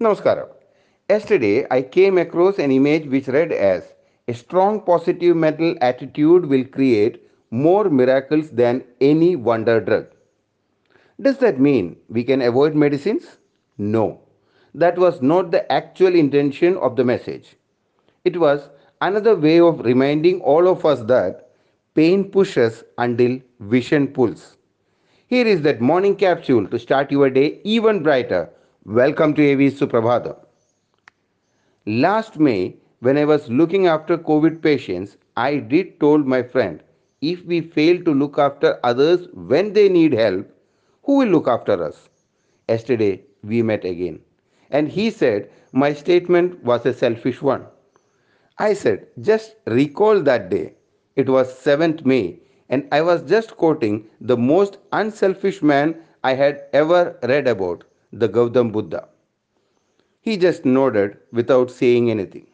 Namaskaram. 0.00 0.48
Yesterday, 1.08 1.66
I 1.70 1.82
came 1.82 2.18
across 2.18 2.58
an 2.58 2.70
image 2.72 3.06
which 3.06 3.28
read 3.28 3.52
as 3.52 3.94
A 4.26 4.34
strong 4.34 4.80
positive 4.80 5.36
mental 5.36 5.76
attitude 5.80 6.46
will 6.46 6.64
create 6.64 7.22
more 7.50 7.88
miracles 7.90 8.50
than 8.50 8.82
any 9.00 9.36
wonder 9.36 9.80
drug. 9.80 10.06
Does 11.20 11.38
that 11.38 11.60
mean 11.60 11.96
we 12.08 12.24
can 12.24 12.42
avoid 12.42 12.74
medicines? 12.74 13.38
No. 13.78 14.20
That 14.74 14.98
was 14.98 15.22
not 15.22 15.50
the 15.52 15.70
actual 15.70 16.14
intention 16.14 16.76
of 16.78 16.96
the 16.96 17.04
message. 17.04 17.56
It 18.24 18.36
was 18.38 18.68
another 19.00 19.36
way 19.36 19.60
of 19.60 19.84
reminding 19.84 20.40
all 20.40 20.66
of 20.66 20.84
us 20.84 21.02
that 21.02 21.50
pain 21.94 22.30
pushes 22.30 22.82
until 22.98 23.38
vision 23.60 24.08
pulls. 24.08 24.56
Here 25.26 25.46
is 25.46 25.62
that 25.62 25.80
morning 25.80 26.16
capsule 26.16 26.66
to 26.68 26.78
start 26.78 27.12
your 27.12 27.30
day 27.30 27.60
even 27.64 28.02
brighter. 28.02 28.50
Welcome 28.86 29.32
to 29.36 29.52
AV 29.52 29.72
Suprabhata. 29.72 30.36
Last 31.86 32.38
May, 32.38 32.76
when 33.00 33.16
I 33.16 33.24
was 33.24 33.48
looking 33.48 33.86
after 33.86 34.18
COVID 34.18 34.60
patients, 34.60 35.16
I 35.38 35.56
did 35.56 35.98
told 36.00 36.26
my 36.26 36.42
friend, 36.42 36.82
if 37.22 37.42
we 37.46 37.62
fail 37.62 38.04
to 38.04 38.12
look 38.12 38.38
after 38.38 38.78
others 38.84 39.26
when 39.32 39.72
they 39.72 39.88
need 39.88 40.12
help, 40.12 40.46
who 41.04 41.16
will 41.16 41.28
look 41.28 41.48
after 41.48 41.82
us? 41.82 42.10
Yesterday, 42.68 43.22
we 43.42 43.62
met 43.62 43.86
again. 43.86 44.20
And 44.70 44.90
he 44.90 45.10
said, 45.10 45.48
my 45.72 45.94
statement 45.94 46.62
was 46.62 46.84
a 46.84 46.92
selfish 46.92 47.40
one. 47.40 47.64
I 48.58 48.74
said, 48.74 49.06
just 49.22 49.54
recall 49.64 50.20
that 50.24 50.50
day. 50.50 50.74
It 51.16 51.30
was 51.30 51.54
7th 51.54 52.04
May, 52.04 52.38
and 52.68 52.86
I 52.92 53.00
was 53.00 53.22
just 53.22 53.56
quoting 53.56 54.04
the 54.20 54.36
most 54.36 54.76
unselfish 54.92 55.62
man 55.62 55.96
I 56.22 56.34
had 56.34 56.64
ever 56.74 57.18
read 57.22 57.48
about, 57.48 57.84
the 58.20 58.28
Gautam 58.28 58.70
Buddha. 58.72 59.08
He 60.20 60.36
just 60.36 60.64
nodded 60.64 61.18
without 61.32 61.70
saying 61.70 62.10
anything. 62.10 62.46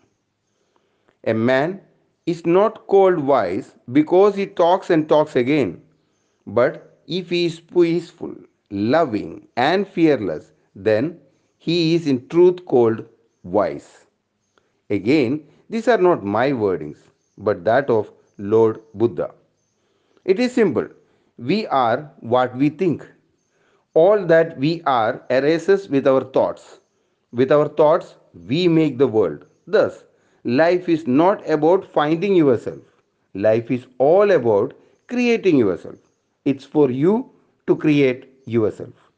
A 1.24 1.34
man 1.34 1.80
is 2.26 2.46
not 2.46 2.86
called 2.86 3.18
wise 3.18 3.74
because 3.92 4.34
he 4.34 4.46
talks 4.46 4.90
and 4.90 5.08
talks 5.08 5.36
again, 5.36 5.82
but 6.46 6.98
if 7.06 7.28
he 7.30 7.44
is 7.46 7.60
peaceful, 7.60 8.34
loving, 8.70 9.46
and 9.56 9.86
fearless, 9.86 10.52
then 10.74 11.18
he 11.58 11.94
is 11.94 12.06
in 12.06 12.26
truth 12.28 12.64
called 12.64 13.04
wise. 13.42 14.06
Again, 14.88 15.44
these 15.68 15.88
are 15.88 15.98
not 15.98 16.24
my 16.24 16.50
wordings, 16.52 16.98
but 17.36 17.64
that 17.66 17.90
of 17.90 18.10
Lord 18.38 18.80
Buddha. 18.94 19.34
It 20.24 20.40
is 20.40 20.52
simple. 20.52 20.88
We 21.38 21.66
are 21.66 22.10
what 22.20 22.56
we 22.56 22.70
think. 22.70 23.06
All 23.94 24.24
that 24.26 24.58
we 24.58 24.82
are 24.84 25.22
arises 25.30 25.88
with 25.88 26.06
our 26.06 26.24
thoughts. 26.24 26.80
With 27.32 27.52
our 27.52 27.68
thoughts, 27.68 28.16
we 28.48 28.66
make 28.68 28.98
the 28.98 29.06
world. 29.06 29.44
Thus, 29.66 30.04
life 30.44 30.88
is 30.88 31.06
not 31.06 31.48
about 31.48 31.84
finding 31.84 32.34
yourself. 32.34 32.80
Life 33.34 33.70
is 33.70 33.86
all 33.98 34.30
about 34.32 34.74
creating 35.08 35.56
yourself. 35.58 35.98
It's 36.44 36.64
for 36.64 36.90
you 36.90 37.30
to 37.66 37.76
create 37.76 38.28
yourself. 38.44 39.10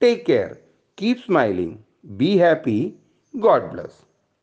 Take 0.00 0.24
care. 0.26 0.58
Keep 0.96 1.20
smiling. 1.24 1.82
Be 2.16 2.36
happy. 2.36 2.96
God 3.40 3.70
bless. 3.72 4.04